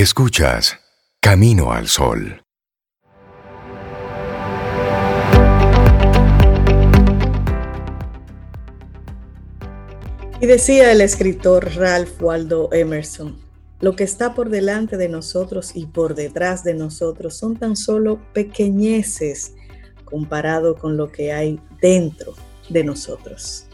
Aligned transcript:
Escuchas 0.00 0.78
Camino 1.20 1.72
al 1.72 1.88
Sol. 1.88 2.40
Y 10.40 10.46
decía 10.46 10.92
el 10.92 11.00
escritor 11.00 11.74
Ralph 11.74 12.22
Waldo 12.22 12.68
Emerson, 12.72 13.40
lo 13.80 13.96
que 13.96 14.04
está 14.04 14.34
por 14.34 14.50
delante 14.50 14.96
de 14.96 15.08
nosotros 15.08 15.72
y 15.74 15.86
por 15.86 16.14
detrás 16.14 16.62
de 16.62 16.74
nosotros 16.74 17.36
son 17.36 17.56
tan 17.56 17.74
solo 17.74 18.20
pequeñeces 18.32 19.54
comparado 20.04 20.76
con 20.76 20.96
lo 20.96 21.10
que 21.10 21.32
hay 21.32 21.58
dentro 21.82 22.34
de 22.68 22.84
nosotros. 22.84 23.67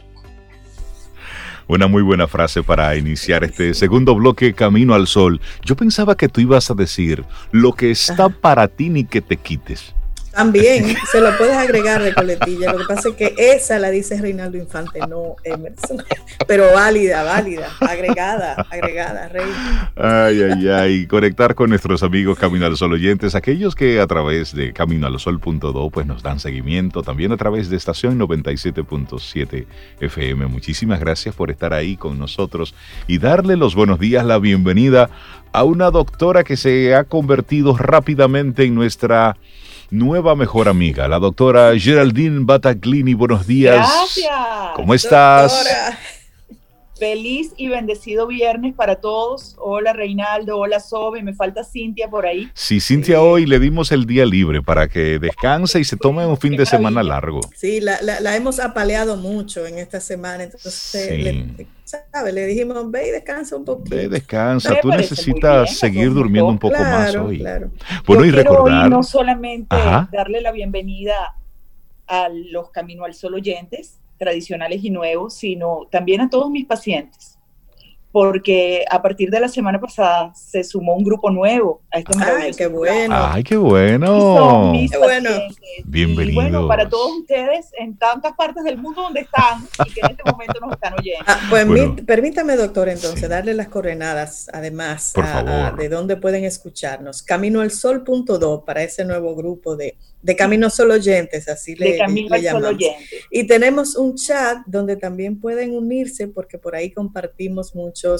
Una 1.66 1.86
muy 1.86 2.02
buena 2.02 2.28
frase 2.28 2.62
para 2.62 2.94
iniciar 2.96 3.42
este 3.42 3.72
segundo 3.72 4.14
bloque 4.14 4.52
Camino 4.52 4.94
al 4.94 5.06
Sol. 5.06 5.40
Yo 5.64 5.76
pensaba 5.76 6.16
que 6.16 6.28
tú 6.28 6.40
ibas 6.40 6.70
a 6.70 6.74
decir, 6.74 7.24
lo 7.52 7.72
que 7.72 7.90
está 7.90 8.28
para 8.28 8.68
ti 8.68 8.90
ni 8.90 9.04
que 9.04 9.22
te 9.22 9.36
quites. 9.36 9.94
También 10.34 10.96
se 11.10 11.20
lo 11.20 11.36
puedes 11.38 11.56
agregar 11.56 12.02
de 12.02 12.12
coletilla. 12.12 12.72
Lo 12.72 12.78
que 12.78 12.84
pasa 12.84 13.08
es 13.10 13.14
que 13.14 13.34
esa 13.38 13.78
la 13.78 13.90
dice 13.90 14.20
Reinaldo 14.20 14.58
Infante, 14.58 15.00
no 15.08 15.36
Emerson. 15.44 16.02
Pero 16.46 16.72
válida, 16.72 17.22
válida, 17.22 17.68
agregada, 17.80 18.66
agregada, 18.70 19.28
Rey. 19.28 19.46
Ay, 19.96 20.42
ay, 20.42 20.68
ay. 20.68 21.06
Conectar 21.06 21.54
con 21.54 21.70
nuestros 21.70 22.02
amigos 22.02 22.38
Camino 22.38 22.66
al 22.66 22.76
Sol 22.76 22.92
oyentes, 22.92 23.34
aquellos 23.34 23.74
que 23.74 24.00
a 24.00 24.06
través 24.06 24.54
de 24.54 24.72
caminoalsol.do 24.72 25.90
pues 25.90 26.06
nos 26.06 26.22
dan 26.22 26.40
seguimiento, 26.40 27.02
también 27.02 27.32
a 27.32 27.36
través 27.36 27.70
de 27.70 27.76
estación 27.76 28.18
97.7 28.18 29.66
FM. 30.00 30.46
Muchísimas 30.46 31.00
gracias 31.00 31.34
por 31.34 31.50
estar 31.50 31.72
ahí 31.72 31.96
con 31.96 32.18
nosotros 32.18 32.74
y 33.06 33.18
darle 33.18 33.56
los 33.56 33.74
buenos 33.74 33.98
días, 33.98 34.24
la 34.24 34.38
bienvenida 34.38 35.10
a 35.52 35.62
una 35.62 35.90
doctora 35.90 36.42
que 36.42 36.56
se 36.56 36.94
ha 36.94 37.04
convertido 37.04 37.76
rápidamente 37.76 38.64
en 38.64 38.74
nuestra 38.74 39.36
nueva 39.90 40.34
mejor 40.34 40.68
amiga, 40.68 41.08
la 41.08 41.18
doctora 41.18 41.78
Geraldine 41.78 42.44
Bataglini. 42.44 43.14
Buenos 43.14 43.46
días. 43.46 43.76
Gracias. 43.76 44.32
¿Cómo 44.74 44.94
estás? 44.94 45.66
Feliz 46.98 47.52
y 47.56 47.68
bendecido 47.68 48.26
viernes 48.26 48.74
para 48.74 48.96
todos. 48.96 49.56
Hola 49.58 49.92
Reinaldo, 49.92 50.58
hola 50.58 50.78
Sobe, 50.78 51.22
me 51.22 51.34
falta 51.34 51.64
Cintia 51.64 52.08
por 52.08 52.24
ahí. 52.24 52.48
Sí, 52.54 52.80
Cintia, 52.80 53.20
hoy 53.20 53.46
le 53.46 53.58
dimos 53.58 53.90
el 53.90 54.06
día 54.06 54.24
libre 54.24 54.62
para 54.62 54.88
que 54.88 55.18
descanse 55.18 55.80
y 55.80 55.84
se 55.84 55.96
tome 55.96 56.24
un 56.24 56.36
fin 56.36 56.56
de 56.56 56.64
semana 56.66 57.02
largo. 57.02 57.40
Sí, 57.56 57.80
la, 57.80 58.36
hemos 58.36 58.60
apaleado 58.60 59.16
mucho 59.16 59.66
en 59.66 59.78
esta 59.78 60.00
semana, 60.00 60.44
entonces 60.44 61.10
le, 61.10 61.66
le 62.32 62.46
dijimos, 62.46 62.90
ve 62.90 63.08
y 63.08 63.10
descansa 63.10 63.56
un 63.56 63.64
poquito. 63.64 63.96
Ve, 63.96 64.08
descansa, 64.08 64.78
tú 64.80 64.88
necesitas 64.88 65.76
seguir 65.76 66.12
durmiendo 66.12 66.50
un 66.50 66.58
poco 66.58 66.78
más 66.78 67.14
hoy. 67.14 67.38
Claro. 67.38 67.70
Bueno, 68.06 68.24
y 68.24 68.30
recordar... 68.30 68.90
no 68.90 69.02
solamente 69.02 69.76
darle 70.12 70.40
la 70.40 70.52
bienvenida 70.52 71.36
a 72.06 72.28
los 72.28 72.70
Camino 72.70 73.04
al 73.04 73.14
Sol 73.14 73.34
oyentes, 73.34 73.98
tradicionales 74.18 74.84
y 74.84 74.90
nuevos, 74.90 75.34
sino 75.34 75.88
también 75.90 76.20
a 76.20 76.30
todos 76.30 76.50
mis 76.50 76.66
pacientes 76.66 77.34
porque 78.14 78.84
a 78.88 79.02
partir 79.02 79.28
de 79.28 79.40
la 79.40 79.48
semana 79.48 79.80
pasada 79.80 80.32
se 80.36 80.62
sumó 80.62 80.94
un 80.94 81.02
grupo 81.02 81.32
nuevo 81.32 81.82
a 81.94 82.36
Ay, 82.38 82.52
qué 82.56 82.66
bueno. 82.66 83.14
Ay, 83.16 83.44
qué 83.44 83.56
bueno. 83.56 84.72
Qué 84.90 84.98
bueno. 84.98 85.30
Bienvenidos. 85.84 86.34
bueno, 86.34 86.66
para 86.66 86.88
todos 86.88 87.18
ustedes 87.20 87.66
en 87.78 87.96
tantas 87.96 88.32
partes 88.34 88.64
del 88.64 88.78
mundo 88.78 89.02
donde 89.02 89.20
están 89.20 89.64
y 89.86 89.92
que 89.92 90.00
en 90.00 90.10
este 90.10 90.22
momento 90.28 90.58
nos 90.60 90.72
están 90.72 90.94
oyendo. 90.98 91.24
Ah, 91.26 91.40
pues 91.48 91.66
permítame, 92.04 92.56
doctor, 92.56 92.88
entonces, 92.88 93.28
darle 93.28 93.54
las 93.54 93.68
coordenadas, 93.68 94.50
además, 94.52 95.12
de 95.78 95.88
dónde 95.88 96.16
pueden 96.16 96.44
escucharnos. 96.44 97.22
Caminoalsol.do 97.22 98.64
para 98.64 98.82
ese 98.82 99.04
nuevo 99.04 99.36
grupo 99.36 99.76
de, 99.76 99.96
de 100.20 100.34
Camino 100.36 100.70
Solo 100.70 100.94
Oyentes, 100.94 101.48
así 101.48 101.76
le, 101.76 101.98
Camino 101.98 102.36
llamamos. 102.36 102.74
Y 103.30 103.46
tenemos 103.46 103.94
un 103.94 104.16
chat 104.16 104.58
donde 104.66 104.96
también 104.96 105.38
pueden 105.40 105.72
unirse 105.72 106.26
porque 106.26 106.58
por 106.58 106.74
ahí 106.74 106.90
compartimos 106.90 107.74
mucho 107.74 108.16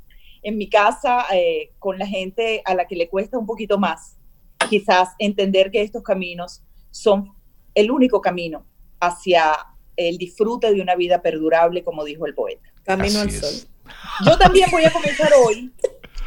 en 0.45 0.57
mi 0.59 0.69
casa 0.69 1.25
eh, 1.33 1.71
con 1.79 1.97
la 1.97 2.05
gente 2.05 2.61
a 2.65 2.75
la 2.75 2.85
que 2.85 2.95
le 2.95 3.09
cuesta 3.09 3.35
un 3.35 3.47
poquito 3.47 3.79
más, 3.79 4.15
quizás 4.69 5.09
entender 5.17 5.71
que 5.71 5.81
estos 5.81 6.03
caminos 6.03 6.61
son 6.91 7.33
el 7.73 7.89
único 7.89 8.21
camino 8.21 8.63
hacia 8.99 9.57
el 9.95 10.19
disfrute 10.19 10.71
de 10.71 10.81
una 10.81 10.95
vida 10.95 11.23
perdurable, 11.23 11.83
como 11.83 12.03
dijo 12.03 12.27
el 12.27 12.35
poeta. 12.35 12.71
Camino 12.83 13.21
al 13.21 13.31
sol. 13.31 13.67
Yo 14.23 14.37
también 14.37 14.69
voy 14.69 14.85
a 14.85 14.93
comenzar 14.93 15.31
hoy 15.43 15.73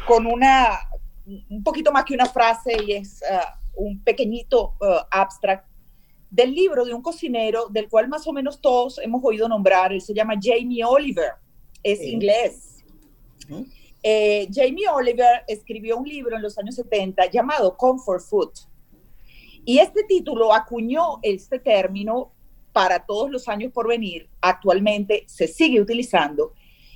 con 0.05 0.25
una, 0.25 0.79
un 1.25 1.63
poquito 1.63 1.93
más 1.93 2.03
que 2.03 2.13
una 2.13 2.25
frase 2.25 2.75
y 2.85 2.91
es 2.91 3.21
uh, 3.21 3.85
un 3.85 4.03
pequeñito 4.03 4.75
uh, 4.81 5.05
abstract 5.11 5.65
del 6.29 6.53
libro 6.53 6.83
de 6.83 6.93
un 6.93 7.01
cocinero 7.01 7.67
del 7.69 7.87
cual 7.87 8.09
más 8.09 8.27
o 8.27 8.33
menos 8.33 8.59
todos 8.59 8.99
hemos 8.99 9.23
oído 9.23 9.47
nombrar. 9.47 9.93
Él 9.93 10.01
se 10.01 10.13
llama 10.13 10.33
Jamie 10.41 10.83
Oliver, 10.83 11.31
es 11.83 12.01
inglés. 12.01 12.83
Eh, 13.49 13.78
Jamie 14.01 14.87
Oliver 14.93 15.43
escribió 15.47 15.97
un 15.97 16.07
libro 16.07 16.35
en 16.35 16.41
los 16.41 16.57
años 16.57 16.75
70 16.75 17.25
llamado 17.31 17.75
Comfort 17.75 18.21
Food. 18.21 18.51
Y 19.65 19.79
este 19.79 20.03
título 20.03 20.53
acuñó 20.53 21.19
este 21.21 21.59
término 21.59 22.31
para 22.71 23.05
todos 23.05 23.29
los 23.29 23.47
años 23.47 23.71
por 23.71 23.87
venir. 23.87 24.29
Actualmente 24.41 25.23
se 25.27 25.47
sigue 25.47 25.81
utilizando. 25.81 26.53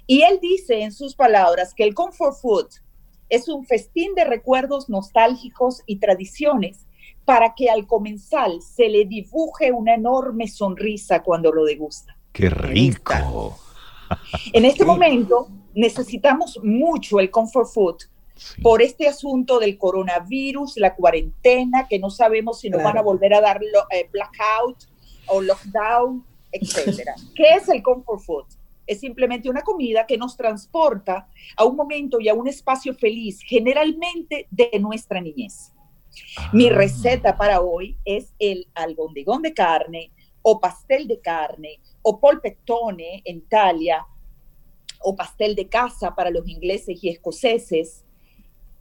Y 0.08 0.22
él 0.24 0.40
dice 0.42 0.82
en 0.82 0.92
sus 0.92 1.16
palabras 1.16 1.74
que 1.74 1.84
el 1.84 1.94
comfort 1.94 2.36
food 2.42 2.68
es 3.30 3.48
un 3.48 3.66
festín 3.66 4.16
de 4.16 4.26
recuerdos 4.26 4.90
nostálgicos 4.90 5.82
y 5.86 5.98
tradiciones 5.98 6.86
para 7.26 7.56
que 7.56 7.70
al 7.70 7.88
comensal 7.88 8.62
se 8.62 8.90
le 8.90 9.06
dibuje 9.06 9.72
una 9.72 9.96
enorme 9.96 10.48
sonrisa 10.48 11.24
cuando 11.24 11.52
lo 11.52 11.64
degusta. 11.64 12.18
¡Qué 12.34 12.50
rico! 12.50 13.58
En 14.52 14.66
este 14.66 14.84
momento 14.86 15.48
necesitamos 15.76 16.60
mucho 16.64 17.20
el 17.20 17.30
comfort 17.30 17.68
food 17.68 17.98
por 18.62 18.82
este 18.82 19.08
asunto 19.08 19.60
del 19.60 19.78
coronavirus, 19.78 20.78
la 20.78 20.96
cuarentena, 20.96 21.88
que 21.88 22.00
no 22.00 22.10
sabemos 22.10 22.60
si 22.60 22.70
nos 22.70 22.84
van 22.84 22.98
a 22.98 23.02
volver 23.02 23.34
a 23.34 23.42
dar 23.42 23.62
eh, 23.92 24.10
blackout 24.12 24.86
o 25.28 25.42
lockdown, 25.42 26.26
etcétera. 26.52 27.16
¿Qué 27.36 27.54
es 27.56 27.70
el 27.70 27.82
comfort 27.82 28.22
food? 28.22 28.46
Es 28.86 29.00
simplemente 29.00 29.50
una 29.50 29.62
comida 29.62 30.06
que 30.06 30.18
nos 30.18 30.36
transporta 30.36 31.28
a 31.56 31.64
un 31.64 31.76
momento 31.76 32.20
y 32.20 32.28
a 32.28 32.34
un 32.34 32.48
espacio 32.48 32.94
feliz, 32.94 33.40
generalmente 33.46 34.48
de 34.52 34.72
nuestra 34.80 35.22
niñez. 35.22 35.72
Mi 36.52 36.68
ah. 36.68 36.74
receta 36.74 37.38
para 37.38 37.62
hoy 37.62 37.98
es 38.04 38.34
el 38.40 38.68
albondigón 38.76 39.42
de 39.42 39.54
carne 39.54 40.12
o 40.42 40.60
pastel 40.60 41.08
de 41.08 41.22
carne, 41.22 41.80
o 42.02 42.20
polpettone 42.20 43.22
en 43.24 43.38
Italia, 43.38 44.06
o 45.04 45.16
pastel 45.16 45.56
de 45.56 45.68
casa 45.68 46.16
para 46.16 46.30
los 46.30 46.48
ingleses 46.48 47.04
y 47.04 47.10
escoceses. 47.10 48.04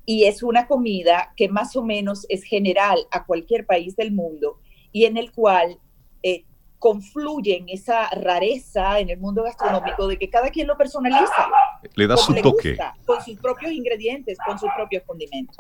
Y 0.07 0.25
es 0.25 0.43
una 0.43 0.67
comida 0.67 1.33
que 1.37 1.49
más 1.49 1.77
o 1.77 1.83
menos 1.83 2.27
es 2.29 2.43
general 2.45 2.99
a 3.11 3.25
cualquier 3.25 3.67
país 3.67 3.95
del 3.97 4.13
mundo 4.13 4.59
y 4.91 5.05
en 5.05 5.17
el 5.17 5.33
cual 5.33 5.79
eh, 6.23 6.45
confluyen 6.79 7.69
esa 7.69 8.09
rareza 8.11 8.99
en 8.99 9.11
el 9.11 9.19
mundo 9.19 9.45
gastronómico 9.45 10.09
de 10.09 10.19
que 10.19 10.29
cada 10.29 10.51
quien 10.51 10.67
lo 10.67 10.77
personaliza. 10.77 11.49
Le 11.95 12.07
da 12.09 12.17
su 12.17 12.35
toque. 12.35 12.77
con 13.07 13.23
sus 13.23 13.39
propios 13.39 13.71
ingredientes, 13.71 14.37
con 14.45 14.59
sus 14.59 14.69
propios 14.75 15.05
condimentos. 15.05 15.57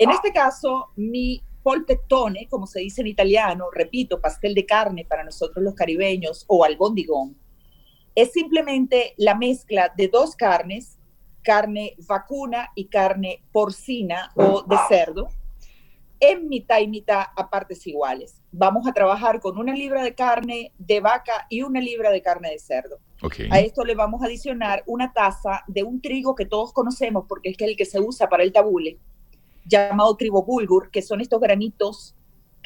En 0.00 0.10
este 0.10 0.32
caso, 0.32 0.88
mi 0.96 1.42
polpettone, 1.62 2.48
como 2.48 2.66
se 2.66 2.80
dice 2.80 3.00
en 3.00 3.08
italiano, 3.08 3.66
repito, 3.72 4.20
pastel 4.20 4.54
de 4.54 4.66
carne 4.66 5.04
para 5.04 5.24
nosotros 5.24 5.64
los 5.64 5.74
caribeños 5.74 6.44
o 6.48 6.64
albondigón, 6.64 7.36
es 8.16 8.32
simplemente 8.32 9.14
la 9.18 9.34
mezcla 9.34 9.92
de 9.94 10.08
dos 10.08 10.34
carnes, 10.34 10.98
carne 11.42 11.94
vacuna 12.08 12.70
y 12.74 12.86
carne 12.86 13.44
porcina 13.52 14.32
o 14.34 14.62
de 14.62 14.76
cerdo, 14.88 15.28
en 16.18 16.48
mitad 16.48 16.80
y 16.80 16.88
mitad 16.88 17.26
a 17.36 17.50
partes 17.50 17.86
iguales. 17.86 18.42
Vamos 18.50 18.88
a 18.88 18.94
trabajar 18.94 19.38
con 19.38 19.58
una 19.58 19.74
libra 19.74 20.02
de 20.02 20.14
carne 20.14 20.72
de 20.78 21.00
vaca 21.00 21.46
y 21.50 21.60
una 21.60 21.78
libra 21.78 22.10
de 22.10 22.22
carne 22.22 22.50
de 22.50 22.58
cerdo. 22.58 22.98
A 23.50 23.60
esto 23.60 23.84
le 23.84 23.94
vamos 23.94 24.22
a 24.22 24.26
adicionar 24.26 24.82
una 24.86 25.12
taza 25.12 25.62
de 25.66 25.84
un 25.84 26.00
trigo 26.00 26.34
que 26.34 26.46
todos 26.46 26.72
conocemos 26.72 27.26
porque 27.28 27.50
es 27.50 27.56
el 27.60 27.76
que 27.76 27.84
se 27.84 28.00
usa 28.00 28.30
para 28.30 28.44
el 28.44 28.52
tabule, 28.52 28.98
llamado 29.66 30.16
trigo 30.16 30.42
bulgur, 30.42 30.90
que 30.90 31.02
son 31.02 31.20
estos 31.20 31.40
granitos 31.40 32.14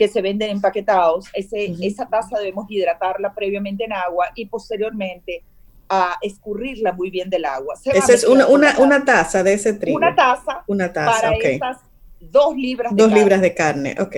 que 0.00 0.08
se 0.08 0.23
venden 0.23 0.49
empaquetados. 0.49 1.26
Ese, 1.35 1.76
Esa 1.82 2.08
taza 2.08 2.38
debemos 2.38 2.64
hidratarla 2.70 3.35
previamente 3.35 3.85
en 3.85 3.93
agua 3.93 4.29
y 4.35 4.47
posteriormente 4.47 5.44
a 5.91 6.17
escurrirla 6.23 6.93
muy 6.93 7.11
bien 7.11 7.29
del 7.29 7.44
agua. 7.44 7.75
Esa 7.85 8.14
es 8.14 8.25
una, 8.25 8.47
una, 8.47 8.79
una, 8.79 9.05
taza 9.05 9.43
de 9.43 9.52
ese 9.52 9.75
trigo. 9.75 9.99
Una 9.99 10.17
taza. 10.17 10.64
Una 10.69 10.91
taza, 10.91 11.20
para 11.20 11.37
esas 11.37 11.81
dos 12.19 12.56
libras 12.56 12.97
de 12.97 13.02
dos 13.02 13.12
libras 13.12 13.43
de 13.43 13.52
carne, 13.52 13.94
ok. 14.00 14.17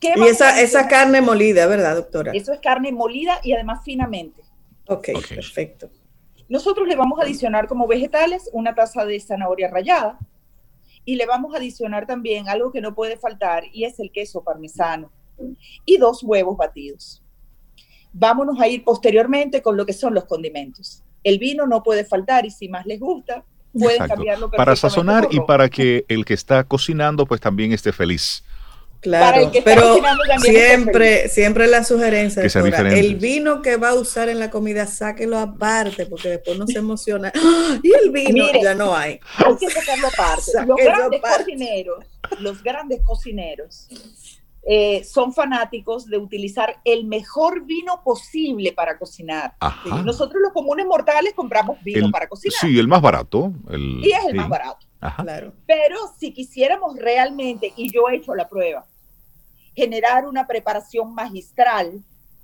Y 0.00 0.28
esa, 0.28 0.60
esa 0.60 0.86
carne 0.86 1.22
molida, 1.22 1.66
¿verdad, 1.66 1.96
doctora? 1.96 2.30
Eso 2.32 2.52
es 2.52 2.60
carne 2.60 2.92
molida 2.92 3.40
y 3.42 3.54
además 3.54 3.80
finamente. 3.84 4.42
Ok, 4.86 5.08
perfecto. 5.28 5.90
Nosotros 6.48 6.86
le 6.86 6.94
vamos 6.94 7.18
a 7.18 7.24
adicionar 7.24 7.66
como 7.66 7.88
vegetales 7.88 8.48
una 8.52 8.76
taza 8.76 9.04
de 9.04 9.18
zanahoria 9.18 9.70
rallada, 9.70 10.20
y 11.08 11.16
le 11.16 11.24
vamos 11.24 11.54
a 11.54 11.56
adicionar 11.56 12.06
también 12.06 12.50
algo 12.50 12.70
que 12.70 12.82
no 12.82 12.94
puede 12.94 13.16
faltar 13.16 13.64
y 13.72 13.84
es 13.84 13.98
el 13.98 14.12
queso 14.12 14.44
parmesano 14.44 15.10
y 15.86 15.96
dos 15.96 16.22
huevos 16.22 16.58
batidos. 16.58 17.22
Vámonos 18.12 18.60
a 18.60 18.68
ir 18.68 18.84
posteriormente 18.84 19.62
con 19.62 19.78
lo 19.78 19.86
que 19.86 19.94
son 19.94 20.12
los 20.12 20.26
condimentos. 20.26 21.02
El 21.24 21.38
vino 21.38 21.66
no 21.66 21.82
puede 21.82 22.04
faltar 22.04 22.44
y 22.44 22.50
si 22.50 22.68
más 22.68 22.84
les 22.84 23.00
gusta, 23.00 23.42
pueden 23.72 24.06
cambiarlo. 24.06 24.50
Para 24.50 24.76
sazonar 24.76 25.28
y 25.30 25.40
para 25.40 25.70
que 25.70 26.04
el 26.08 26.26
que 26.26 26.34
está 26.34 26.62
cocinando 26.64 27.24
pues 27.24 27.40
también 27.40 27.72
esté 27.72 27.90
feliz. 27.90 28.44
Claro, 29.00 29.52
pero 29.64 30.00
siempre, 30.40 31.28
siempre 31.28 31.68
la 31.68 31.84
sugerencia, 31.84 32.42
el 32.42 33.14
vino 33.16 33.62
que 33.62 33.76
va 33.76 33.90
a 33.90 33.94
usar 33.94 34.28
en 34.28 34.40
la 34.40 34.50
comida, 34.50 34.86
sáquelo 34.86 35.38
aparte, 35.38 36.06
porque 36.06 36.30
después 36.30 36.58
no 36.58 36.66
se 36.66 36.78
emociona. 36.78 37.32
Y 37.82 37.92
el 37.92 38.10
vino 38.10 38.46
ya 38.60 38.74
no 38.74 38.94
hay. 38.94 39.20
Hay 39.36 39.56
que 39.56 39.70
sacarlo 39.70 40.08
aparte. 40.08 40.52
los 40.66 40.76
grandes 40.76 41.20
cocineros, 41.20 42.04
los 42.40 42.62
grandes 42.62 43.00
cocineros 43.04 43.88
eh, 44.70 45.04
son 45.04 45.32
fanáticos 45.32 46.06
de 46.06 46.18
utilizar 46.18 46.80
el 46.84 47.06
mejor 47.06 47.64
vino 47.64 48.02
posible 48.04 48.72
para 48.72 48.98
cocinar. 48.98 49.54
Nosotros 50.04 50.42
los 50.42 50.52
comunes 50.52 50.86
mortales 50.86 51.32
compramos 51.34 51.82
vino 51.82 52.10
para 52.10 52.28
cocinar. 52.28 52.58
Sí, 52.60 52.78
el 52.78 52.88
más 52.88 53.00
barato. 53.00 53.52
y 53.70 54.10
es 54.10 54.24
el 54.26 54.34
más 54.34 54.48
barato. 54.48 54.87
Claro. 54.98 55.52
Pero 55.66 55.96
si 56.18 56.32
quisiéramos 56.32 56.96
realmente, 56.96 57.72
y 57.76 57.90
yo 57.92 58.08
he 58.08 58.16
hecho 58.16 58.34
la 58.34 58.48
prueba, 58.48 58.84
generar 59.74 60.26
una 60.26 60.46
preparación 60.46 61.14
magistral, 61.14 62.02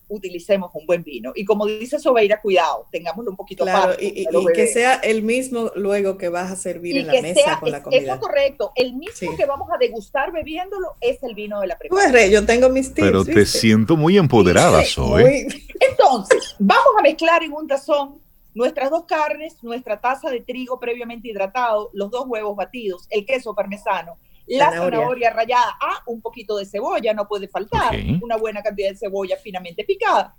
utilicemos 0.08 0.70
un 0.74 0.86
buen 0.86 1.02
vino. 1.02 1.32
Y 1.34 1.44
como 1.44 1.66
dice 1.66 1.98
Sobeira, 1.98 2.40
cuidado, 2.40 2.86
tengámoslo 2.90 3.30
un 3.30 3.36
poquito 3.36 3.64
claro, 3.64 3.94
Y, 3.98 4.26
que 4.54 4.66
sea 4.66 4.94
el 4.96 5.22
mismo 5.22 5.72
luego 5.74 6.16
que 6.16 6.28
vas 6.28 6.50
a 6.50 6.56
servir 6.56 6.98
en 6.98 7.06
la 7.06 7.20
mesa 7.20 7.58
con 7.58 7.70
la 7.70 7.82
comida. 7.82 8.00
Eso 8.00 8.14
es 8.14 8.20
correcto. 8.20 8.72
El 8.76 8.94
mismo 8.94 9.36
que 9.36 9.46
vamos 9.46 9.68
a 9.72 9.78
degustar 9.78 10.32
bebiéndolo 10.32 10.94
es 11.00 11.22
el 11.22 11.34
vino 11.34 11.60
de 11.60 11.66
la 11.66 11.78
preparación. 11.78 12.12
Pues, 12.12 12.30
yo 12.30 12.46
tengo 12.46 12.68
mis 12.68 12.92
tips. 12.94 13.06
Pero 13.06 13.24
te 13.24 13.46
siento 13.46 13.96
muy 13.96 14.16
empoderada, 14.16 14.84
Sobe. 14.84 15.48
Entonces, 15.80 16.54
vamos 16.58 16.94
a 16.98 17.02
mezclar 17.02 17.42
en 17.42 17.52
un 17.52 17.66
tazón 17.66 18.24
nuestras 18.54 18.90
dos 18.90 19.04
carnes, 19.04 19.62
nuestra 19.62 20.00
taza 20.00 20.30
de 20.30 20.40
trigo 20.40 20.78
previamente 20.78 21.28
hidratado, 21.28 21.90
los 21.92 22.10
dos 22.10 22.24
huevos 22.26 22.56
batidos, 22.56 23.06
el 23.10 23.26
queso 23.26 23.54
parmesano, 23.54 24.16
la 24.46 24.70
zanahoria, 24.70 25.30
rallada, 25.30 25.76
ah, 25.80 26.02
un 26.06 26.20
poquito 26.20 26.56
de 26.56 26.66
cebolla, 26.66 27.12
no 27.14 27.26
puede 27.26 27.48
faltar, 27.48 27.94
una 28.22 28.36
buena 28.36 28.62
cantidad 28.62 28.90
de 28.90 28.96
cebolla 28.96 29.36
finamente 29.36 29.84
picada. 29.84 30.36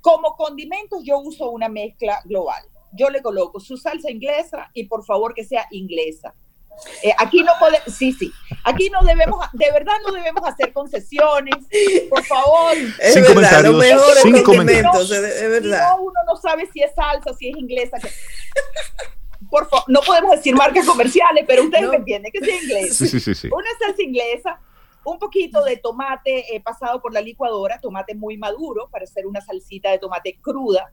Como 0.00 0.36
condimentos 0.36 1.02
yo 1.04 1.18
uso 1.18 1.50
una 1.50 1.68
mezcla 1.68 2.20
global. 2.24 2.62
Yo 2.92 3.08
le 3.10 3.22
coloco 3.22 3.58
su 3.58 3.76
salsa 3.76 4.10
inglesa 4.10 4.70
y 4.74 4.84
por 4.84 5.04
favor 5.04 5.34
que 5.34 5.44
sea 5.44 5.66
inglesa. 5.70 6.34
Eh, 7.02 7.12
aquí 7.18 7.42
no 7.42 7.52
podemos, 7.58 7.84
sí, 7.86 8.12
sí, 8.12 8.30
aquí 8.64 8.90
no 8.90 9.00
debemos, 9.02 9.38
de 9.52 9.70
verdad 9.70 9.92
no 10.04 10.12
debemos 10.12 10.42
hacer 10.46 10.72
concesiones, 10.72 11.54
por 12.08 12.24
favor. 12.24 12.76
Es 12.98 13.14
sin 13.14 13.22
verdad, 13.22 13.62
comentarios, 13.62 13.76
mejor 13.76 14.16
sin 14.16 14.42
comentarios, 14.42 15.10
es 15.10 15.50
verdad. 15.50 15.90
No, 15.90 16.02
uno 16.02 16.20
no 16.26 16.36
sabe 16.36 16.68
si 16.72 16.82
es 16.82 16.92
salsa, 16.94 17.32
si 17.34 17.50
es 17.50 17.56
inglesa. 17.56 17.98
Por 19.50 19.68
favor, 19.68 19.84
no 19.88 20.00
podemos 20.00 20.32
decir 20.32 20.54
marcas 20.56 20.86
comerciales, 20.86 21.44
pero 21.46 21.64
ustedes 21.64 21.88
me 21.88 21.96
entienden 21.96 22.32
que 22.32 22.44
sea 22.44 22.62
inglesa. 22.62 23.06
Sí, 23.06 23.20
sí, 23.20 23.34
sí, 23.34 23.48
Una 23.52 23.68
salsa 23.78 24.02
inglesa, 24.02 24.60
un 25.04 25.18
poquito 25.18 25.62
de 25.62 25.76
tomate 25.76 26.56
eh, 26.56 26.60
pasado 26.60 27.00
por 27.00 27.12
la 27.12 27.20
licuadora, 27.20 27.78
tomate 27.78 28.14
muy 28.14 28.38
maduro 28.38 28.88
para 28.90 29.04
hacer 29.04 29.26
una 29.26 29.40
salsita 29.40 29.90
de 29.90 29.98
tomate 29.98 30.38
cruda, 30.40 30.90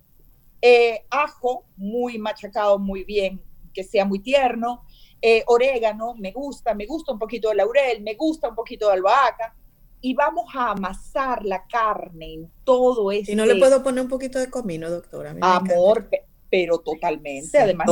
eh, 0.61 1.05
ajo 1.09 1.65
muy 1.77 2.17
machacado, 2.19 2.77
muy 2.77 3.03
bien, 3.03 3.41
que 3.73 3.83
sea 3.83 4.05
muy 4.05 4.19
tierno, 4.19 4.85
eh, 5.21 5.43
orégano, 5.47 6.15
me 6.15 6.31
gusta, 6.31 6.73
me 6.73 6.85
gusta 6.85 7.11
un 7.11 7.19
poquito 7.19 7.49
de 7.49 7.55
laurel, 7.55 8.01
me 8.01 8.15
gusta 8.15 8.49
un 8.49 8.55
poquito 8.55 8.87
de 8.87 8.93
albahaca, 8.93 9.55
y 10.01 10.15
vamos 10.15 10.45
a 10.55 10.71
amasar 10.71 11.45
la 11.45 11.63
carne 11.67 12.33
en 12.33 12.51
todo 12.63 13.11
eso. 13.11 13.31
¿Y 13.31 13.35
no 13.35 13.45
le 13.45 13.55
puedo 13.55 13.83
poner 13.83 14.03
un 14.03 14.09
poquito 14.09 14.39
de 14.39 14.49
comino, 14.49 14.89
doctora? 14.89 15.35
Amor, 15.41 16.09
pero 16.49 16.79
totalmente. 16.79 17.57
Además, 17.57 17.87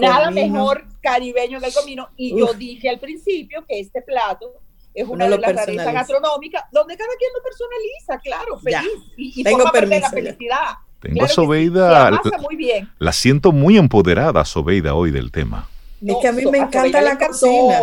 nada, 0.00 0.30
mejor 0.30 0.84
caribeño 1.00 1.60
que 1.60 1.66
el 1.66 1.74
comino. 1.74 2.08
Y 2.16 2.38
yo 2.38 2.54
dije 2.54 2.88
al 2.88 3.00
principio 3.00 3.64
que 3.68 3.80
este 3.80 4.00
plato 4.02 4.52
es 4.94 5.08
una 5.08 5.28
de 5.28 5.38
las 5.38 5.54
rarezas 5.54 5.92
gastronómicas 5.92 6.64
donde 6.72 6.96
cada 6.96 7.14
quien 7.16 7.30
lo 7.34 7.42
personaliza, 7.42 8.18
claro, 8.22 8.58
feliz. 8.58 9.04
Y, 9.16 9.42
Tengo 9.42 9.58
forma 9.58 9.72
permiso, 9.72 10.00
la 10.00 10.10
felicidad. 10.10 10.66
Tengo 11.00 11.24
a 11.24 11.28
Sobeida, 11.28 12.10
la, 12.10 12.22
muy 12.42 12.56
bien. 12.56 12.90
la 12.98 13.12
siento 13.12 13.52
muy 13.52 13.78
empoderada, 13.78 14.44
Sobeida, 14.44 14.94
hoy 14.94 15.10
del 15.10 15.32
tema. 15.32 15.69
Es 16.00 16.16
que 16.20 16.28
a 16.28 16.32
mí 16.32 16.44
me 16.46 16.58
encanta 16.58 17.00
la 17.00 17.18
cocina. 17.18 17.80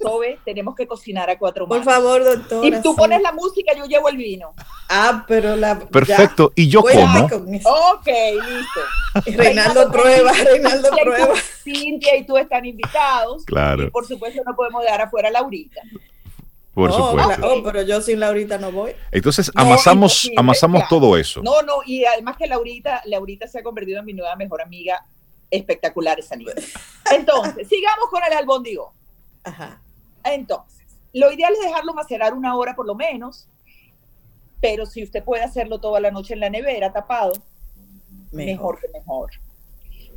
Sobe, 0.00 0.38
tenemos 0.44 0.74
que 0.74 0.86
cocinar 0.86 1.30
a 1.30 1.38
cuatro 1.38 1.66
manos. 1.66 1.84
Por 1.84 1.94
favor, 1.94 2.24
doctora. 2.24 2.66
Y 2.66 2.82
tú 2.82 2.94
pones 2.94 3.22
la 3.22 3.32
música, 3.32 3.72
yo 3.74 3.86
llevo 3.86 4.08
el 4.10 4.18
vino. 4.18 4.52
Ah, 4.88 5.24
pero 5.26 5.56
la. 5.56 5.78
Perfecto, 5.78 6.52
y 6.54 6.68
yo 6.68 6.82
como. 6.82 7.24
Ok, 7.24 8.06
listo. 8.06 8.80
Reinaldo 9.38 9.90
prueba, 9.90 10.32
Reinaldo 10.32 10.90
prueba. 11.02 11.34
Cintia 11.62 12.16
y 12.16 12.26
tú 12.26 12.36
están 12.36 12.66
invitados. 12.66 13.44
Claro. 13.44 13.84
Y 13.84 13.90
por 13.90 14.06
supuesto 14.06 14.42
no 14.44 14.54
podemos 14.54 14.82
dejar 14.82 15.02
afuera 15.02 15.28
a 15.28 15.32
Laurita. 15.32 15.80
Por 16.74 16.92
supuesto. 16.92 17.46
Oh, 17.46 17.62
pero 17.62 17.82
yo 17.82 18.02
sin 18.02 18.18
Laurita 18.18 18.58
no 18.58 18.72
voy. 18.72 18.92
Entonces 19.12 19.50
amasamos, 19.54 20.28
amasamos 20.36 20.82
todo 20.88 21.16
eso. 21.16 21.40
No, 21.42 21.62
no, 21.62 21.76
y 21.86 22.04
además 22.04 22.36
que 22.36 22.48
Laurita, 22.48 23.00
Laurita 23.06 23.46
se 23.46 23.60
ha 23.60 23.62
convertido 23.62 24.00
en 24.00 24.04
mi 24.04 24.12
nueva 24.12 24.34
mejor 24.34 24.60
amiga 24.60 25.02
espectacular 25.56 26.18
esa 26.18 26.36
niña. 26.36 26.52
Entonces, 27.12 27.68
sigamos 27.68 28.08
con 28.10 28.22
el 28.24 28.32
albóndigo. 28.32 28.92
Ajá. 29.42 29.80
Entonces, 30.24 30.86
lo 31.12 31.30
ideal 31.32 31.52
es 31.52 31.60
dejarlo 31.60 31.94
macerar 31.94 32.34
una 32.34 32.56
hora 32.56 32.74
por 32.74 32.86
lo 32.86 32.94
menos, 32.94 33.48
pero 34.60 34.86
si 34.86 35.02
usted 35.02 35.22
puede 35.22 35.44
hacerlo 35.44 35.80
toda 35.80 36.00
la 36.00 36.10
noche 36.10 36.34
en 36.34 36.40
la 36.40 36.50
nevera 36.50 36.92
tapado, 36.92 37.32
mejor, 38.32 38.80
que 38.80 38.88
mejor. 38.88 39.30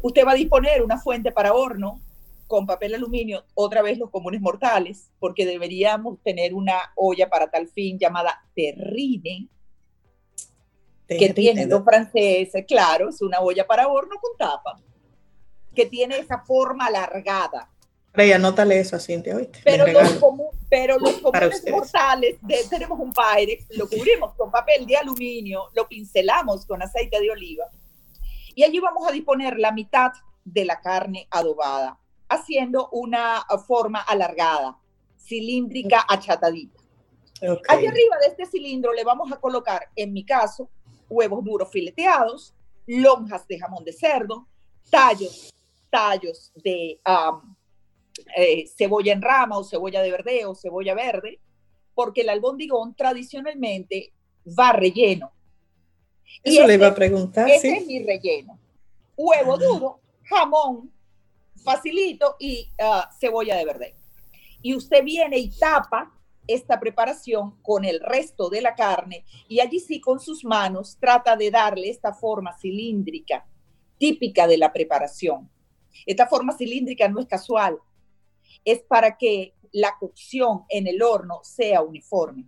Usted 0.02 0.26
va 0.26 0.32
a 0.32 0.36
disponer 0.36 0.82
una 0.82 1.00
fuente 1.00 1.32
para 1.32 1.54
horno 1.54 2.02
con 2.48 2.66
papel 2.66 2.96
aluminio, 2.96 3.44
otra 3.54 3.82
vez 3.82 3.98
los 3.98 4.10
comunes 4.10 4.40
mortales, 4.40 5.12
porque 5.20 5.46
deberíamos 5.46 6.22
tener 6.24 6.54
una 6.54 6.94
olla 6.96 7.30
para 7.30 7.50
tal 7.50 7.68
fin 7.68 8.00
llamada 8.00 8.42
terrine, 8.56 9.50
que 11.08 11.34
tiene 11.34 11.68
dos 11.68 11.84
franceses, 11.84 12.66
claro, 12.66 13.10
es 13.10 13.22
una 13.22 13.40
olla 13.40 13.66
para 13.68 13.88
horno 13.88 14.16
con 14.22 14.38
tapa, 14.38 14.80
que 15.78 15.86
tiene 15.86 16.18
esa 16.18 16.40
forma 16.40 16.88
alargada. 16.88 17.70
Rey, 18.12 18.32
anótale 18.32 18.80
eso 18.80 18.96
a 18.96 19.00
Cintia 19.00 19.36
hoy. 19.36 19.48
Pero 19.64 19.86
los, 19.86 20.18
pero 20.68 20.98
los 20.98 21.20
comunes 21.20 21.64
mortales, 21.70 22.38
tenemos 22.68 23.00
un 23.00 23.14
Pyrex, 23.14 23.68
lo 23.78 23.88
cubrimos 23.88 24.34
con 24.34 24.50
papel 24.50 24.88
de 24.88 24.98
aluminio, 24.98 25.70
lo 25.76 25.88
pincelamos 25.88 26.66
con 26.66 26.82
aceite 26.82 27.22
de 27.22 27.30
oliva 27.30 27.66
y 28.56 28.64
allí 28.64 28.80
vamos 28.80 29.08
a 29.08 29.12
disponer 29.12 29.60
la 29.60 29.72
mitad 29.72 30.14
de 30.44 30.66
la 30.66 30.82
carne 30.82 31.28
adobada, 31.30 32.00
haciendo 32.28 32.90
una 32.90 33.46
forma 33.68 34.02
alargada, 34.02 34.80
cilíndrica, 35.16 36.04
achatadita. 36.10 36.80
Allí 37.70 37.86
arriba 37.86 38.18
de 38.20 38.28
este 38.30 38.48
cilindro 38.48 38.94
le 38.94 39.04
vamos 39.04 39.32
a 39.32 39.40
colocar, 39.40 39.90
en 39.96 40.12
mi 40.12 40.26
caso, 40.26 40.72
huevos 41.08 41.46
duros 41.46 41.70
fileteados, 41.70 42.56
lonjas 42.88 43.48
de 43.48 43.60
jamón 43.60 43.86
de 43.86 43.94
cerdo, 43.94 44.48
tallos, 44.90 45.54
tallos 45.90 46.52
de 46.56 47.00
eh, 48.36 48.68
cebolla 48.76 49.14
en 49.14 49.22
rama 49.22 49.58
o 49.58 49.64
cebolla 49.64 50.02
de 50.02 50.12
verde 50.12 50.46
o 50.46 50.56
cebolla 50.56 50.94
verde, 50.94 51.40
porque 51.94 52.22
el 52.22 52.30
albondigón 52.30 52.96
tradicionalmente 52.96 54.14
va 54.48 54.72
relleno. 54.72 55.32
Eso 56.44 56.68
le 56.68 56.76
iba 56.76 56.88
a 56.88 56.96
preguntar. 56.96 57.50
Ese 57.50 57.78
es 57.78 57.88
mi 57.88 58.04
relleno. 58.04 58.60
Huevo 59.16 59.54
ah. 59.54 59.58
duro, 59.58 60.02
jamón, 60.24 60.92
facilito 61.64 62.36
y 62.40 62.72
ah, 62.80 63.10
cebolla 63.20 63.56
de 63.56 63.66
verde. 63.66 63.96
Y 64.62 64.76
usted 64.76 65.04
viene 65.04 65.38
y 65.38 65.50
tapa 65.50 66.14
esta 66.48 66.80
preparación 66.80 67.62
con 67.62 67.84
el 67.84 68.00
resto 68.00 68.50
de 68.50 68.62
la 68.62 68.74
carne 68.74 69.26
y 69.48 69.60
allí 69.60 69.80
sí 69.80 70.00
con 70.00 70.20
sus 70.20 70.46
manos 70.46 70.98
trata 71.00 71.36
de 71.36 71.52
darle 71.52 71.90
esta 71.90 72.14
forma 72.14 72.58
cilíndrica 72.58 73.46
típica 73.98 74.48
de 74.48 74.58
la 74.58 74.72
preparación. 74.72 75.50
Esta 76.06 76.28
forma 76.28 76.56
cilíndrica 76.58 77.08
no 77.08 77.20
es 77.20 77.28
casual, 77.28 77.78
es 78.64 78.80
para 78.80 79.18
que 79.18 79.54
la 79.72 79.96
cocción 80.00 80.64
en 80.70 80.88
el 80.88 81.02
horno 81.02 81.40
sea 81.44 81.82
uniforme, 81.82 82.46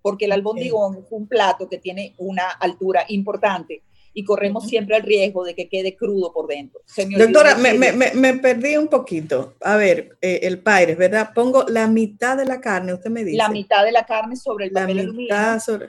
porque 0.00 0.26
el 0.26 0.32
albondigón 0.32 0.96
es 0.96 1.06
un 1.10 1.26
plato 1.26 1.68
que 1.68 1.78
tiene 1.78 2.14
una 2.18 2.48
altura 2.48 3.04
importante 3.08 3.82
y 4.14 4.24
corremos 4.24 4.66
siempre 4.66 4.96
el 4.96 5.02
riesgo 5.02 5.44
de 5.44 5.54
que 5.54 5.68
quede 5.68 5.96
crudo 5.96 6.32
por 6.32 6.46
dentro. 6.46 6.80
Doctora, 7.18 7.54
me, 7.56 7.74
me, 7.74 7.92
me, 7.92 8.34
perdí 8.34 8.76
un 8.76 8.88
poquito. 8.88 9.54
A 9.60 9.76
ver, 9.76 10.18
eh, 10.20 10.40
el 10.42 10.62
Pyrex, 10.62 10.98
¿verdad? 10.98 11.30
Pongo 11.34 11.64
la 11.68 11.86
mitad 11.86 12.36
de 12.36 12.44
la 12.44 12.60
carne, 12.60 12.92
usted 12.92 13.10
me 13.10 13.24
dice. 13.24 13.38
La 13.38 13.48
mitad 13.48 13.84
de 13.84 13.92
la 13.92 14.04
carne 14.04 14.36
sobre 14.36 14.66
el 14.66 14.72
papel 14.72 15.00
aluminio. 15.00 15.34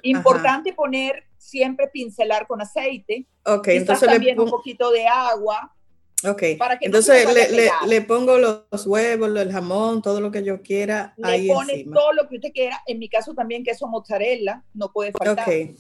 Importante 0.04 0.74
poner 0.74 1.24
siempre 1.38 1.88
pincelar 1.88 2.48
con 2.48 2.62
aceite. 2.62 3.28
Ok, 3.46 3.68
entonces 3.70 4.08
también 4.08 4.40
un 4.40 4.50
poquito 4.50 4.92
de 4.92 5.06
agua. 5.06 5.76
Ok, 6.25 6.44
entonces 6.82 7.25
le, 7.34 7.50
le, 7.51 7.70
le, 7.88 8.01
pongo 8.01 8.38
los 8.38 8.86
huevos, 8.86 9.30
el 9.36 9.51
jamón, 9.51 10.01
todo 10.01 10.22
lo 10.22 10.32
que 10.32 10.44
yo 10.44 10.62
quiera 10.62 11.13
le 11.18 11.27
ahí 11.27 11.48
pone 11.48 11.86
todo 11.86 12.13
lo 12.13 12.30
que 12.30 12.36
usted 12.36 12.53
quiera. 12.53 12.82
En 12.86 13.00
mi 13.00 13.10
caso 13.10 13.34
también 13.34 13.63
queso 13.63 13.88
mozzarella, 13.88 14.63
no 14.74 14.92
puede 14.92 15.12
faltar. 15.12 15.48
Ok. 15.48 15.75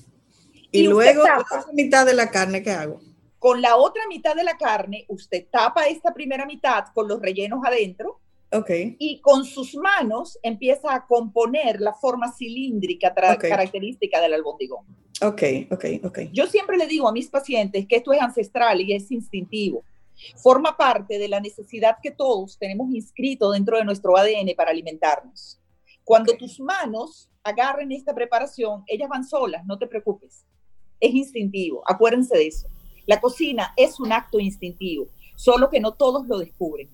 Y, 0.71 0.87
luego 0.87 1.23
la 1.23 1.45
mitad 1.73 2.05
de 2.05 2.13
la 2.13 2.29
carne, 2.29 2.61
¿qué 2.63 2.71
hago? 2.71 2.99
Con 3.39 3.61
la 3.61 3.77
otra 3.77 4.03
mitad 4.07 4.35
de 4.35 4.43
la 4.43 4.57
carne, 4.57 5.05
usted 5.07 5.45
tapa 5.51 5.87
esta 5.87 6.13
primera 6.13 6.45
mitad 6.45 6.85
con 6.93 7.07
los 7.07 7.21
rellenos 7.21 7.59
adentro. 7.65 8.19
Ok. 8.51 8.69
Y 8.99 9.21
con 9.21 9.45
sus 9.45 9.75
manos 9.75 10.37
empieza 10.43 10.93
a 10.93 11.05
componer 11.05 11.79
la 11.79 11.93
forma 11.93 12.31
cilíndrica 12.31 13.13
característica 13.13 14.19
del 14.21 14.33
albondigón. 14.33 14.85
Ok, 15.21 15.43
ok, 15.71 15.85
ok. 16.03 16.19
Yo 16.31 16.47
siempre 16.47 16.77
le 16.77 16.87
digo 16.87 17.07
a 17.07 17.13
mis 17.13 17.29
pacientes 17.29 17.87
que 17.87 17.97
esto 17.97 18.11
es 18.13 18.21
ancestral 18.21 18.81
y 18.81 18.93
es 18.93 19.09
instintivo. 19.11 19.83
Forma 20.41 20.77
parte 20.77 21.17
de 21.17 21.27
la 21.27 21.39
necesidad 21.39 21.97
que 22.01 22.11
todos 22.11 22.57
tenemos 22.57 22.93
inscrito 22.93 23.51
dentro 23.51 23.77
de 23.77 23.85
nuestro 23.85 24.17
ADN 24.17 24.53
para 24.55 24.71
alimentarnos. 24.71 25.59
Cuando 26.03 26.35
tus 26.37 26.59
manos 26.59 27.29
agarren 27.43 27.91
esta 27.91 28.13
preparación, 28.13 28.83
ellas 28.87 29.09
van 29.09 29.23
solas, 29.23 29.65
no 29.65 29.77
te 29.77 29.87
preocupes 29.87 30.45
es 31.03 31.13
instintivo, 31.13 31.83
acuérdense 31.85 32.37
de 32.37 32.47
eso. 32.47 32.67
La 33.05 33.19
cocina 33.19 33.73
es 33.75 33.99
un 33.99 34.13
acto 34.13 34.39
instintivo, 34.39 35.07
solo 35.35 35.69
que 35.69 35.81
no 35.81 35.91
todos 35.91 36.25
lo 36.27 36.39
descubren. 36.39 36.87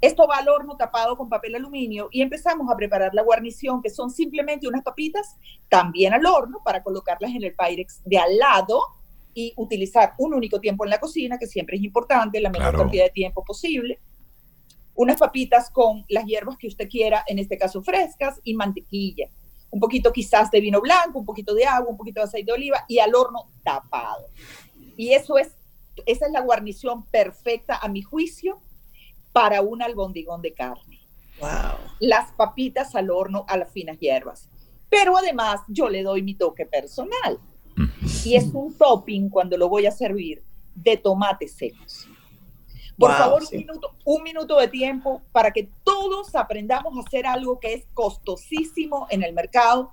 Esto 0.00 0.26
va 0.26 0.38
al 0.38 0.48
horno 0.48 0.76
tapado 0.76 1.16
con 1.16 1.28
papel 1.28 1.54
aluminio 1.54 2.08
y 2.10 2.20
empezamos 2.20 2.68
a 2.68 2.76
preparar 2.76 3.14
la 3.14 3.22
guarnición, 3.22 3.80
que 3.80 3.90
son 3.90 4.10
simplemente 4.10 4.66
unas 4.66 4.82
papitas, 4.82 5.36
también 5.68 6.12
al 6.14 6.26
horno 6.26 6.62
para 6.64 6.82
colocarlas 6.82 7.30
en 7.30 7.44
el 7.44 7.54
Pyrex 7.54 8.02
de 8.04 8.18
al 8.18 8.36
lado 8.38 8.82
y 9.34 9.52
utilizar 9.56 10.14
un 10.18 10.34
único 10.34 10.60
tiempo 10.60 10.84
en 10.84 10.90
la 10.90 10.98
cocina, 10.98 11.38
que 11.38 11.46
siempre 11.46 11.76
es 11.76 11.82
importante, 11.82 12.40
la 12.40 12.50
menor 12.50 12.76
cantidad 12.76 13.04
de 13.04 13.10
tiempo 13.10 13.44
posible. 13.44 13.98
Unas 14.94 15.18
papitas 15.18 15.70
con 15.70 16.04
las 16.08 16.24
hierbas 16.24 16.56
que 16.58 16.66
usted 16.66 16.88
quiera, 16.88 17.24
en 17.26 17.38
este 17.38 17.56
caso 17.56 17.82
frescas, 17.82 18.40
y 18.44 18.54
mantequilla 18.54 19.30
un 19.70 19.80
poquito 19.80 20.12
quizás 20.12 20.50
de 20.50 20.60
vino 20.60 20.80
blanco, 20.80 21.18
un 21.18 21.24
poquito 21.24 21.54
de 21.54 21.64
agua, 21.64 21.90
un 21.90 21.96
poquito 21.96 22.20
de 22.20 22.24
aceite 22.24 22.46
de 22.46 22.52
oliva 22.52 22.84
y 22.88 22.98
al 22.98 23.14
horno 23.14 23.46
tapado. 23.62 24.26
Y 24.96 25.12
eso 25.12 25.38
es, 25.38 25.56
esa 26.06 26.26
es 26.26 26.32
la 26.32 26.40
guarnición 26.40 27.04
perfecta 27.06 27.76
a 27.76 27.88
mi 27.88 28.02
juicio 28.02 28.60
para 29.32 29.62
un 29.62 29.80
albondigón 29.80 30.42
de 30.42 30.52
carne. 30.52 31.00
Wow. 31.40 31.78
Las 32.00 32.32
papitas 32.32 32.94
al 32.94 33.10
horno 33.10 33.44
a 33.48 33.56
las 33.56 33.70
finas 33.70 33.98
hierbas. 33.98 34.48
Pero 34.88 35.16
además 35.16 35.60
yo 35.68 35.88
le 35.88 36.02
doy 36.02 36.22
mi 36.22 36.34
toque 36.34 36.66
personal. 36.66 37.38
Y 38.24 38.36
es 38.36 38.46
un 38.52 38.74
topping 38.76 39.28
cuando 39.28 39.56
lo 39.56 39.68
voy 39.68 39.86
a 39.86 39.90
servir 39.90 40.42
de 40.74 40.96
tomates 40.96 41.52
secos. 41.52 42.06
Por 42.98 43.12
favor, 43.12 43.42
un, 43.42 43.58
minuto, 43.58 43.94
un 44.04 44.22
minuto 44.22 44.58
de 44.58 44.68
tiempo 44.68 45.22
para 45.32 45.50
que 45.52 45.70
todos 45.84 46.34
aprendamos 46.34 46.96
a 46.96 47.00
hacer 47.00 47.26
algo 47.26 47.58
que 47.58 47.72
es 47.72 47.86
costosísimo 47.94 49.06
en 49.10 49.22
el 49.22 49.32
mercado 49.32 49.92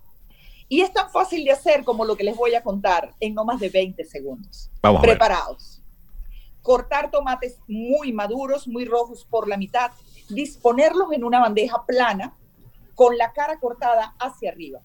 y 0.68 0.82
es 0.82 0.92
tan 0.92 1.10
fácil 1.10 1.46
de 1.46 1.52
hacer 1.52 1.86
como 1.86 2.04
lo 2.04 2.18
que 2.18 2.26
les 2.26 2.36
voy 2.36 2.54
a 2.56 2.64
contar 2.64 3.16
en 3.22 3.34
no 3.34 3.46
más 3.46 3.60
de 3.60 3.70
20 3.70 4.04
segundos. 4.04 4.70
Vamos 4.82 5.02
Preparados. 5.02 5.82
Cortar 6.62 7.10
tomates 7.10 7.60
muy 7.68 8.12
maduros, 8.12 8.68
muy 8.68 8.84
rojos 8.84 9.26
por 9.30 9.48
la 9.48 9.56
mitad, 9.56 9.92
disponerlos 10.28 11.14
en 11.14 11.24
una 11.24 11.40
bandeja 11.40 11.86
plana 11.86 12.38
con 12.94 13.18
la 13.18 13.32
cara 13.32 13.58
cortada 13.60 14.16
hacia 14.20 14.52
arriba. 14.52 14.82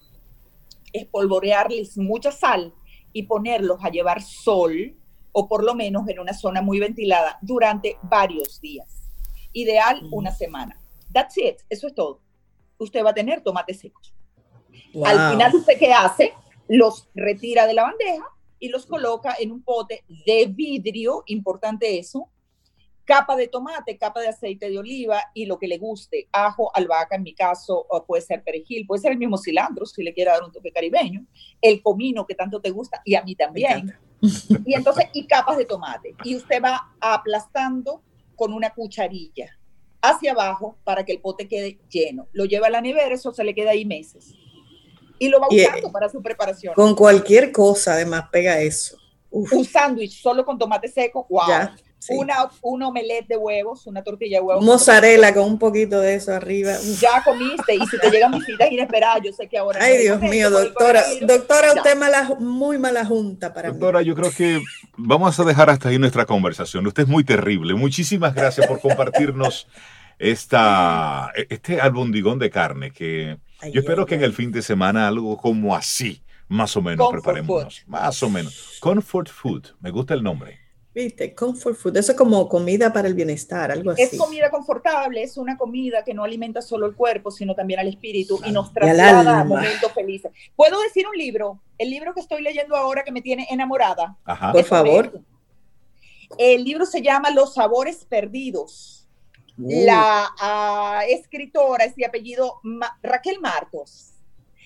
Espolvorearles 0.93 1.99
mucha 1.99 2.31
sal 2.31 2.73
y 3.13 3.25
ponerlos 3.25 3.79
a 3.83 3.91
llevar 3.91 4.23
sol 4.23 4.97
o 5.33 5.49
por 5.49 5.65
lo 5.65 5.75
menos 5.75 6.09
en 6.09 6.19
una 6.19 6.35
zona 6.35 6.63
muy 6.63 6.79
ventilada 6.79 7.39
durante 7.43 7.99
varios 8.03 8.61
días. 8.61 9.11
Ideal 9.53 10.03
una 10.11 10.31
semana. 10.31 10.79
That's 11.13 11.37
it, 11.39 11.57
eso 11.69 11.87
es 11.87 11.95
todo. 11.95 12.21
Usted 12.79 13.05
va 13.05 13.11
a 13.11 13.15
tener 13.15 13.43
tomates 13.43 13.81
secos. 13.81 14.15
Al 15.05 15.33
final, 15.33 15.55
¿usted 15.55 15.79
qué 15.79 15.93
hace? 15.93 16.33
Los 16.69 17.09
retira 17.15 17.67
de 17.67 17.75
la 17.75 17.85
bandeja 17.85 18.25
y 18.59 18.69
los 18.69 18.87
coloca 18.87 19.35
en 19.39 19.53
un 19.53 19.63
pote 19.63 20.05
de 20.27 20.47
vidrio, 20.47 21.23
importante 21.27 21.99
eso, 21.99 22.31
capa 23.13 23.37
de 23.37 23.47
tomate, 23.47 23.99
capa 23.99 24.23
de 24.23 24.29
aceite 24.29 24.71
de 24.71 24.79
oliva 24.79 25.23
y 25.35 25.45
lo 25.45 25.59
que 25.59 25.69
le 25.69 25.77
guste, 25.77 26.29
ajo, 26.33 26.75
albahaca 26.75 27.17
en 27.17 27.23
mi 27.23 27.35
caso, 27.35 27.85
o 27.91 28.07
puede 28.07 28.23
ser 28.23 28.43
perejil, 28.43 28.87
puede 28.87 29.03
ser 29.03 29.13
el 29.13 29.19
mismo 29.19 29.37
cilantro 29.37 29.85
si 29.85 30.03
le 30.03 30.15
quiere 30.15 30.31
dar 30.31 30.43
un 30.43 30.51
toque 30.51 30.73
caribeño, 30.73 31.27
el 31.61 31.83
comino 31.83 32.27
que 32.27 32.35
tanto 32.35 32.59
te 32.63 32.71
gusta 32.71 33.03
y 33.05 33.15
a 33.15 33.23
mí 33.23 33.35
también. 33.35 33.95
Y 34.65 34.75
entonces, 34.75 35.07
y 35.13 35.27
capas 35.27 35.59
de 35.59 35.65
tomate. 35.65 36.15
Y 36.23 36.37
usted 36.37 36.63
va 36.63 36.95
aplastando 37.01 38.05
con 38.37 38.53
una 38.53 38.73
cucharilla 38.73 39.51
hacia 40.01 40.31
abajo 40.31 40.79
para 40.85 41.05
que 41.05 41.11
el 41.11 41.21
pote 41.21 41.49
quede 41.49 41.81
lleno. 41.91 42.29
Lo 42.31 42.45
lleva 42.45 42.69
a 42.69 42.71
la 42.71 42.81
nevera, 42.81 43.13
eso 43.13 43.35
se 43.35 43.43
le 43.43 43.53
queda 43.53 43.73
ahí 43.73 43.85
meses. 43.85 44.33
Y 45.19 45.29
lo 45.29 45.41
va 45.41 45.49
usando 45.51 45.91
para 45.91 46.09
su 46.09 46.23
preparación. 46.23 46.73
Con 46.75 46.95
cualquier 46.95 47.51
cosa, 47.51 47.95
además, 47.95 48.29
pega 48.31 48.61
eso. 48.61 48.97
Un 49.29 49.65
sándwich 49.65 50.23
solo 50.23 50.45
con 50.45 50.57
tomate 50.57 50.87
seco, 50.87 51.27
wow. 51.29 51.73
Una, 52.11 52.51
un 52.63 52.83
omelette 52.83 53.29
de 53.29 53.37
huevos, 53.37 53.87
una 53.87 54.03
tortilla 54.03 54.39
de 54.39 54.43
huevos. 54.43 54.65
Mozzarella 54.65 55.33
con 55.33 55.45
un 55.45 55.59
poquito 55.59 56.01
de 56.01 56.15
eso 56.15 56.33
arriba. 56.33 56.73
Ya 57.01 57.23
comiste 57.23 57.75
y 57.75 57.87
si 57.87 57.99
te 57.99 58.11
llegan 58.11 58.33
visitas 58.33 58.71
inesperadas, 58.71 59.23
yo 59.25 59.33
sé 59.33 59.49
que 59.49 59.59
ahora... 59.59 59.83
Ay, 59.83 59.99
Dios 59.99 60.21
mío, 60.21 60.51
doctora. 60.51 61.03
Doctora, 61.21 61.75
usted 61.75 61.97
mala, 61.97 62.37
muy 62.39 62.79
mala 62.79 63.05
junta 63.05 63.53
para 63.53 63.71
doctora, 63.71 64.03
yo 64.03 64.15
creo 64.15 64.31
que 64.31 64.63
vamos 64.97 65.39
a 65.39 65.45
dejar 65.45 65.71
hasta 65.71 65.89
ahí 65.89 65.99
nuestra 65.99 66.27
conversación. 66.27 66.87
Usted 66.87 67.05
es 67.05 67.09
muy 67.09 67.25
terrible. 67.25 67.75
Muchísimas 67.75 68.35
gracias 68.35 68.67
por 68.67 68.81
compartirnos 68.81 69.67
esta, 70.19 71.33
este 71.49 71.81
albondigón 71.81 72.39
de 72.39 72.51
carne 72.51 72.91
que 72.91 73.39
yo 73.73 73.81
espero 73.81 74.07
que 74.07 74.17
en 74.17 74.25
el 74.25 74.33
fin 74.33 74.51
de 74.51 74.63
semana 74.63 75.07
algo 75.07 75.37
como 75.37 75.75
así, 75.75 76.23
más 76.49 76.77
o 76.77 76.83
menos, 76.83 77.09
preparemos. 77.11 77.85
Más 77.87 78.23
o 78.23 78.31
menos. 78.31 78.79
Comfort 78.81 79.29
Food, 79.29 79.69
me 79.81 79.91
gusta 79.91 80.15
el 80.15 80.23
nombre. 80.23 80.62
Viste, 80.95 81.35
comfort 81.35 81.75
food, 81.75 81.97
eso 81.97 82.13
es 82.13 82.19
como 82.19 82.47
comida 82.49 82.93
para 82.93 83.09
el 83.09 83.15
bienestar, 83.15 83.73
algo 83.73 83.93
así. 83.93 84.03
Es 84.03 84.19
comida 84.19 84.51
confortable, 84.51 85.23
es 85.23 85.39
una 85.39 85.57
comida 85.57 86.05
que 86.05 86.13
no 86.13 86.23
alimenta 86.23 86.61
solo 86.61 86.87
el 86.87 86.95
cuerpo, 86.95 87.31
sino 87.31 87.55
también 87.55 87.81
al 87.81 87.89
espíritu 87.89 88.39
y 88.45 88.53
nos 88.53 88.75
traslada 88.75 89.41
a 89.41 89.45
momentos 89.45 89.91
felices. 89.93 90.31
¿Puedo 90.55 90.81
decir 90.83 91.07
un 91.07 91.17
libro? 91.17 91.63
El 91.79 91.89
libro 91.89 92.13
que 92.13 92.21
estoy 92.21 92.43
leyendo 92.43 92.77
ahora 92.77 93.05
que 93.05 93.13
me 93.13 93.23
tiene 93.23 93.47
enamorada. 93.51 94.19
Por 94.53 94.65
favor. 94.65 95.23
El 96.37 96.63
libro 96.63 96.85
se 96.85 97.01
llama 97.01 97.31
Los 97.31 97.55
sabores 97.55 98.05
perdidos. 98.05 99.09
La 99.57 100.31
ah, 100.41 101.03
escritora 101.09 101.85
es 101.85 101.97
de 101.97 102.05
apellido 102.05 102.61
Raquel 103.03 103.41
Martos. 103.41 104.13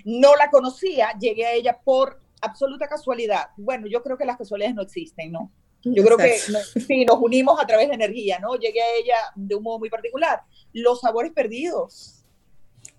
No 0.04 0.34
la 0.34 0.50
conocía, 0.50 1.12
llegué 1.18 1.46
a 1.46 1.52
ella 1.52 1.78
por 1.84 2.20
absoluta 2.40 2.88
casualidad. 2.88 3.50
Bueno, 3.56 3.86
yo 3.86 4.02
creo 4.02 4.16
que 4.16 4.24
las 4.24 4.36
casualidades 4.36 4.74
no 4.74 4.82
existen, 4.82 5.30
¿no? 5.30 5.52
Yo 5.82 6.04
creo 6.04 6.16
que 6.16 6.38
sí, 6.38 7.04
nos 7.04 7.18
unimos 7.20 7.62
a 7.62 7.66
través 7.66 7.88
de 7.88 7.94
energía, 7.94 8.38
¿no? 8.40 8.56
Llegué 8.56 8.82
a 8.82 8.94
ella 9.00 9.16
de 9.34 9.54
un 9.54 9.62
modo 9.62 9.78
muy 9.78 9.88
particular. 9.88 10.40
Los 10.72 11.00
sabores 11.00 11.32
perdidos. 11.32 12.24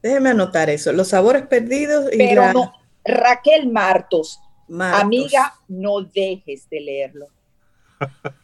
Déjeme 0.02 0.30
anotar 0.30 0.70
eso, 0.70 0.94
los 0.94 1.10
sabores 1.10 1.46
perdidos. 1.48 2.12
Y 2.14 2.18
Pero 2.18 2.54
no, 2.54 2.74
Raquel 3.04 3.68
Martos, 3.70 4.40
amiga, 4.70 5.54
no 5.68 6.02
dejes 6.02 6.70
de 6.70 6.82
leerlo. 6.82 7.28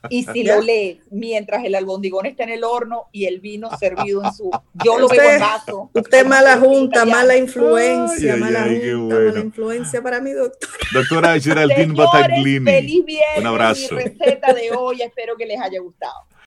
Y 0.09 0.23
si 0.25 0.43
lo 0.43 0.61
lees 0.61 0.97
mientras 1.11 1.63
el 1.63 1.75
albondigón 1.75 2.25
está 2.25 2.43
en 2.43 2.49
el 2.49 2.63
horno 2.63 3.07
y 3.11 3.25
el 3.25 3.39
vino 3.39 3.69
servido 3.77 4.23
en 4.23 4.33
su. 4.33 4.51
Yo 4.83 4.99
lo 4.99 5.07
veo 5.07 5.31
en 5.31 5.39
vaso. 5.39 5.89
Usted 5.93 6.25
mala 6.25 6.57
junta, 6.57 7.05
mala 7.05 7.37
influencia, 7.37 8.35
mala 8.35 8.63
junta, 8.63 9.15
mala 9.15 9.39
influencia 9.39 10.01
para 10.01 10.19
mi 10.19 10.31
doctor. 10.31 10.69
Doctora 10.93 11.39
Geraldine 11.39 11.93
Bataglini. 11.93 12.65
Feliz 12.71 13.05
viernes. 13.05 13.39
Un 13.39 13.47
abrazo. 13.47 13.95
Mi 13.95 14.03
receta 14.03 14.53
de 14.53 14.71
hoy, 14.71 15.01
espero 15.01 15.35
que 15.35 15.45
les 15.45 15.59
haya 15.59 15.79
gustado. 15.79 16.27